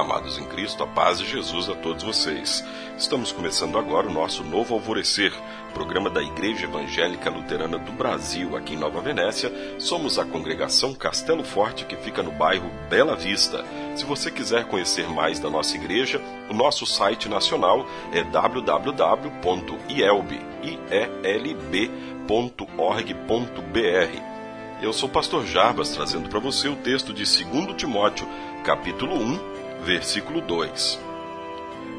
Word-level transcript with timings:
Amados 0.00 0.38
em 0.38 0.44
Cristo, 0.46 0.82
a 0.82 0.86
paz 0.86 1.18
de 1.18 1.26
Jesus 1.26 1.68
a 1.68 1.74
todos 1.74 2.02
vocês. 2.02 2.64
Estamos 2.96 3.32
começando 3.32 3.76
agora 3.76 4.08
o 4.08 4.12
nosso 4.12 4.42
novo 4.42 4.72
Alvorecer, 4.72 5.30
programa 5.74 6.08
da 6.08 6.22
Igreja 6.22 6.64
Evangélica 6.64 7.28
Luterana 7.28 7.76
do 7.76 7.92
Brasil, 7.92 8.56
aqui 8.56 8.72
em 8.72 8.78
Nova 8.78 9.02
Venécia. 9.02 9.52
Somos 9.78 10.18
a 10.18 10.24
congregação 10.24 10.94
Castelo 10.94 11.44
Forte, 11.44 11.84
que 11.84 11.96
fica 11.96 12.22
no 12.22 12.32
bairro 12.32 12.70
Bela 12.88 13.14
Vista. 13.14 13.62
Se 13.94 14.06
você 14.06 14.30
quiser 14.30 14.64
conhecer 14.64 15.06
mais 15.06 15.38
da 15.38 15.50
nossa 15.50 15.76
igreja, 15.76 16.18
o 16.48 16.54
nosso 16.54 16.86
site 16.86 17.28
nacional 17.28 17.84
é 18.10 18.24
www.ielb.org.br. 18.24 19.30
Eu 24.80 24.94
sou 24.94 25.10
o 25.10 25.12
pastor 25.12 25.44
Jarbas, 25.44 25.90
trazendo 25.90 26.30
para 26.30 26.40
você 26.40 26.68
o 26.68 26.76
texto 26.76 27.12
de 27.12 27.24
2 27.44 27.76
Timóteo, 27.76 28.26
capítulo 28.64 29.14
1, 29.14 29.60
versículo 29.84 30.40
2. 30.40 30.98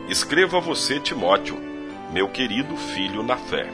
Escrevo 0.07 0.57
a 0.57 0.59
você, 0.59 0.99
Timóteo, 0.99 1.57
meu 2.11 2.29
querido 2.29 2.75
filho 2.77 3.23
na 3.23 3.37
fé. 3.37 3.67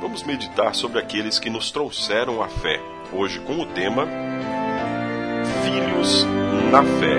Vamos 0.00 0.22
meditar 0.22 0.74
sobre 0.74 0.98
aqueles 0.98 1.38
que 1.38 1.50
nos 1.50 1.70
trouxeram 1.70 2.42
a 2.42 2.48
fé, 2.48 2.80
hoje 3.12 3.40
com 3.40 3.58
o 3.58 3.66
tema 3.66 4.06
Filhos 5.64 6.24
na 6.70 6.82
Fé. 6.82 7.18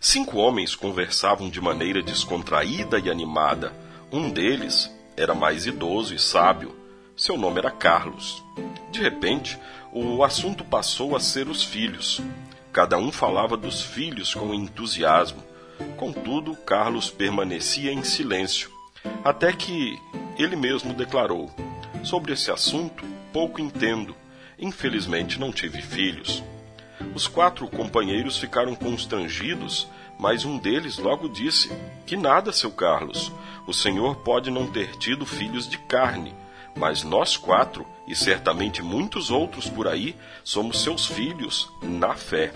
Cinco 0.00 0.38
homens 0.38 0.74
conversavam 0.74 1.50
de 1.50 1.60
maneira 1.60 2.02
descontraída 2.02 2.98
e 2.98 3.10
animada. 3.10 3.72
Um 4.10 4.30
deles 4.30 4.90
era 5.16 5.34
mais 5.34 5.66
idoso 5.66 6.14
e 6.14 6.18
sábio. 6.18 6.74
Seu 7.16 7.36
nome 7.36 7.58
era 7.58 7.70
Carlos. 7.70 8.42
De 8.90 9.00
repente, 9.00 9.58
o 9.92 10.22
assunto 10.24 10.64
passou 10.64 11.14
a 11.14 11.20
ser 11.20 11.48
os 11.48 11.62
filhos. 11.62 12.22
Cada 12.74 12.98
um 12.98 13.12
falava 13.12 13.56
dos 13.56 13.80
filhos 13.80 14.34
com 14.34 14.52
entusiasmo. 14.52 15.40
Contudo, 15.96 16.56
Carlos 16.56 17.08
permanecia 17.08 17.92
em 17.92 18.02
silêncio, 18.02 18.68
até 19.24 19.52
que 19.52 19.96
ele 20.36 20.56
mesmo 20.56 20.92
declarou: 20.92 21.48
Sobre 22.02 22.32
esse 22.32 22.50
assunto, 22.50 23.04
pouco 23.32 23.60
entendo. 23.60 24.16
Infelizmente, 24.58 25.38
não 25.38 25.52
tive 25.52 25.80
filhos. 25.80 26.42
Os 27.14 27.28
quatro 27.28 27.68
companheiros 27.68 28.38
ficaram 28.38 28.74
constrangidos, 28.74 29.86
mas 30.18 30.44
um 30.44 30.58
deles 30.58 30.98
logo 30.98 31.28
disse: 31.28 31.70
Que 32.04 32.16
nada, 32.16 32.52
seu 32.52 32.72
Carlos. 32.72 33.30
O 33.68 33.72
senhor 33.72 34.16
pode 34.16 34.50
não 34.50 34.66
ter 34.66 34.96
tido 34.96 35.24
filhos 35.24 35.68
de 35.68 35.78
carne, 35.78 36.34
mas 36.76 37.02
nós 37.02 37.36
quatro, 37.36 37.86
e 38.06 38.14
certamente 38.14 38.82
muitos 38.82 39.30
outros 39.30 39.68
por 39.68 39.86
aí, 39.88 40.14
somos 40.42 40.82
seus 40.82 41.06
filhos 41.06 41.70
na 41.82 42.14
fé. 42.14 42.52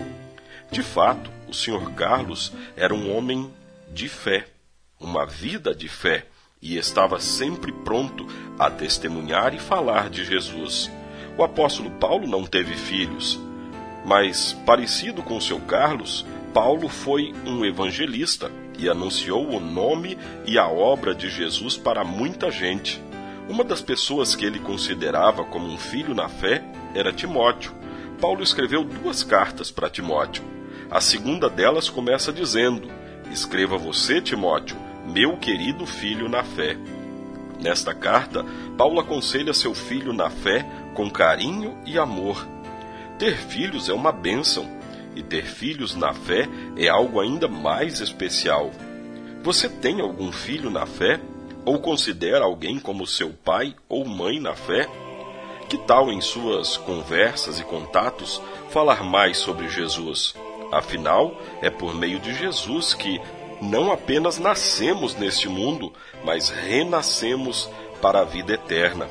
De 0.71 0.83
fato, 0.83 1.31
o 1.47 1.53
Sr. 1.53 1.93
Carlos 1.95 2.51
era 2.75 2.93
um 2.93 3.15
homem 3.15 3.51
de 3.91 4.07
fé, 4.07 4.47
uma 4.99 5.25
vida 5.25 5.73
de 5.73 5.87
fé, 5.87 6.25
e 6.61 6.77
estava 6.77 7.19
sempre 7.19 7.71
pronto 7.71 8.27
a 8.57 8.69
testemunhar 8.69 9.53
e 9.53 9.59
falar 9.59 10.09
de 10.09 10.25
Jesus. 10.25 10.91
O 11.37 11.43
apóstolo 11.43 11.89
Paulo 11.91 12.27
não 12.27 12.45
teve 12.45 12.75
filhos, 12.75 13.39
mas, 14.05 14.53
parecido 14.65 15.23
com 15.23 15.39
seu 15.39 15.59
Carlos, 15.61 16.25
Paulo 16.53 16.89
foi 16.89 17.33
um 17.45 17.63
evangelista 17.63 18.51
e 18.77 18.89
anunciou 18.89 19.47
o 19.49 19.59
nome 19.59 20.17
e 20.45 20.57
a 20.57 20.67
obra 20.67 21.13
de 21.13 21.29
Jesus 21.29 21.77
para 21.77 22.03
muita 22.03 22.49
gente. 22.49 23.01
Uma 23.49 23.63
das 23.63 23.81
pessoas 23.81 24.35
que 24.35 24.45
ele 24.45 24.59
considerava 24.59 25.43
como 25.43 25.65
um 25.65 25.77
filho 25.77 26.13
na 26.13 26.29
fé 26.29 26.63
era 26.93 27.11
Timóteo. 27.11 27.73
Paulo 28.21 28.43
escreveu 28.43 28.83
duas 28.83 29.23
cartas 29.23 29.71
para 29.71 29.89
Timóteo. 29.89 30.43
A 30.91 31.01
segunda 31.01 31.49
delas 31.49 31.89
começa 31.89 32.31
dizendo: 32.31 32.87
Escreva 33.31 33.75
você, 33.75 34.21
Timóteo, 34.21 34.77
meu 35.07 35.35
querido 35.35 35.87
filho 35.87 36.29
na 36.29 36.43
fé. 36.43 36.77
Nesta 37.59 37.91
carta, 37.91 38.45
Paulo 38.77 38.99
aconselha 38.99 39.51
seu 39.51 39.73
filho 39.73 40.13
na 40.13 40.29
fé 40.29 40.63
com 40.93 41.09
carinho 41.09 41.75
e 41.87 41.97
amor. 41.97 42.47
Ter 43.17 43.35
filhos 43.35 43.89
é 43.89 43.93
uma 43.93 44.11
bênção, 44.11 44.69
e 45.15 45.23
ter 45.23 45.43
filhos 45.43 45.95
na 45.95 46.13
fé 46.13 46.47
é 46.77 46.87
algo 46.87 47.19
ainda 47.19 47.47
mais 47.47 47.99
especial. 47.99 48.69
Você 49.41 49.67
tem 49.67 50.01
algum 50.01 50.31
filho 50.31 50.69
na 50.69 50.85
fé? 50.85 51.19
Ou 51.65 51.79
considera 51.79 52.45
alguém 52.45 52.79
como 52.79 53.05
seu 53.05 53.31
pai 53.31 53.75
ou 53.87 54.05
mãe 54.05 54.39
na 54.39 54.55
fé? 54.55 54.87
Que 55.67 55.77
tal 55.77 56.11
em 56.11 56.19
suas 56.21 56.77
conversas 56.77 57.59
e 57.59 57.63
contatos 57.63 58.41
falar 58.69 59.03
mais 59.03 59.37
sobre 59.37 59.69
Jesus? 59.69 60.35
Afinal, 60.71 61.35
é 61.61 61.69
por 61.69 61.93
meio 61.93 62.19
de 62.19 62.33
Jesus 62.33 62.93
que 62.93 63.19
não 63.61 63.91
apenas 63.91 64.39
nascemos 64.39 65.15
neste 65.15 65.49
mundo, 65.49 65.91
mas 66.23 66.49
renascemos 66.49 67.69
para 68.01 68.21
a 68.21 68.25
vida 68.25 68.53
eterna. 68.53 69.07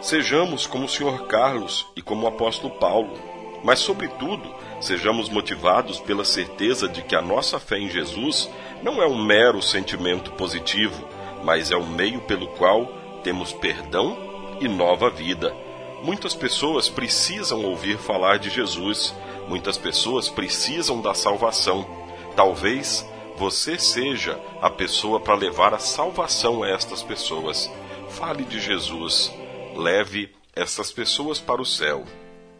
Sejamos 0.00 0.66
como 0.66 0.84
o 0.84 0.88
Sr. 0.88 1.26
Carlos 1.26 1.86
e 1.96 2.02
como 2.02 2.24
o 2.24 2.28
apóstolo 2.28 2.74
Paulo, 2.74 3.18
mas, 3.64 3.78
sobretudo, 3.78 4.54
sejamos 4.80 5.30
motivados 5.30 5.98
pela 5.98 6.24
certeza 6.24 6.86
de 6.86 7.02
que 7.02 7.16
a 7.16 7.22
nossa 7.22 7.58
fé 7.58 7.78
em 7.78 7.88
Jesus 7.88 8.50
não 8.82 9.02
é 9.02 9.06
um 9.06 9.24
mero 9.24 9.62
sentimento 9.62 10.30
positivo, 10.32 11.08
mas 11.44 11.70
é 11.70 11.76
o 11.76 11.86
meio 11.86 12.20
pelo 12.22 12.48
qual 12.48 12.86
temos 13.22 13.52
perdão 13.52 14.16
e 14.60 14.66
nova 14.66 15.10
vida. 15.10 15.54
Muitas 16.02 16.34
pessoas 16.34 16.88
precisam 16.88 17.64
ouvir 17.64 17.96
falar 17.98 18.38
de 18.38 18.50
Jesus, 18.50 19.14
Muitas 19.48 19.76
pessoas 19.76 20.28
precisam 20.28 21.00
da 21.00 21.14
salvação. 21.14 21.86
Talvez 22.34 23.06
você 23.36 23.78
seja 23.78 24.40
a 24.60 24.70
pessoa 24.70 25.20
para 25.20 25.34
levar 25.34 25.74
a 25.74 25.78
salvação 25.78 26.62
a 26.62 26.68
estas 26.68 27.02
pessoas. 27.02 27.70
Fale 28.08 28.44
de 28.44 28.60
Jesus. 28.60 29.32
Leve 29.76 30.34
essas 30.54 30.90
pessoas 30.92 31.38
para 31.38 31.60
o 31.60 31.66
céu. 31.66 32.04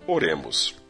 Oremos. 0.07 0.84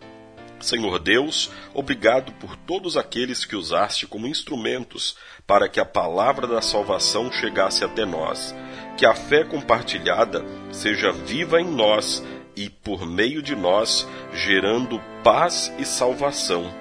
Senhor 0.64 0.98
Deus, 0.98 1.50
obrigado 1.74 2.32
por 2.32 2.56
todos 2.56 2.96
aqueles 2.96 3.44
que 3.44 3.54
usaste 3.54 4.06
como 4.06 4.26
instrumentos 4.26 5.14
para 5.46 5.68
que 5.68 5.78
a 5.78 5.84
palavra 5.84 6.46
da 6.46 6.62
salvação 6.62 7.30
chegasse 7.30 7.84
até 7.84 8.06
nós. 8.06 8.54
Que 8.96 9.04
a 9.04 9.14
fé 9.14 9.44
compartilhada 9.44 10.42
seja 10.72 11.12
viva 11.12 11.60
em 11.60 11.66
nós 11.66 12.24
e 12.56 12.70
por 12.70 13.04
meio 13.04 13.42
de 13.42 13.54
nós, 13.54 14.08
gerando 14.32 14.98
paz 15.22 15.70
e 15.78 15.84
salvação. 15.84 16.72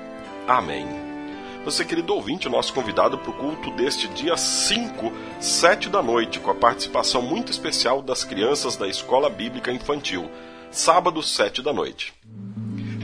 Amém. 0.47 0.87
Você, 1.65 1.83
querido 1.83 2.15
ouvinte, 2.15 2.47
nosso 2.47 2.73
convidado 2.73 3.17
para 3.17 3.31
o 3.31 3.37
culto 3.37 3.69
deste 3.71 4.07
dia 4.07 4.37
5, 4.37 5.11
7 5.41 5.89
da 5.89 6.01
noite, 6.01 6.39
com 6.39 6.51
a 6.51 6.55
participação 6.55 7.21
muito 7.21 7.51
especial 7.51 8.01
das 8.01 8.23
crianças 8.23 8.77
da 8.77 8.87
Escola 8.87 9.29
Bíblica 9.29 9.73
Infantil, 9.73 10.31
sábado, 10.71 11.21
7 11.21 11.61
da 11.61 11.73
noite. 11.73 12.13